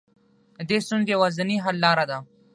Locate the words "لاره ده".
1.85-2.17